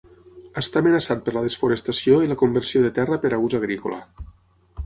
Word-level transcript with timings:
Està 0.61 0.79
amenaçat 0.83 1.19
per 1.27 1.33
la 1.35 1.43
desforestació 1.47 2.17
i 2.29 2.31
la 2.31 2.39
conversió 2.45 2.81
de 2.87 2.93
terra 2.99 3.21
per 3.27 3.33
a 3.33 3.41
ús 3.49 3.59
agrícola. 3.63 4.01